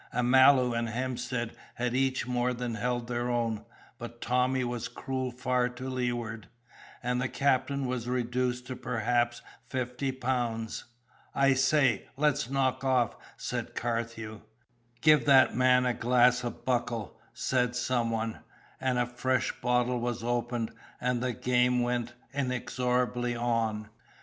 [0.11, 3.63] Amalu and Hemstead had each more than held their own,
[3.99, 6.47] but Tommy was cruel far to leeward,
[7.03, 10.85] and the captain was reduced to perhaps fifty pounds.
[11.35, 14.41] "I say, let's knock off," said Carthew.
[15.01, 18.39] "Give that man a glass of Buckle," said some one,
[18.79, 23.87] and a fresh bottle was opened, and the game went inexorably on.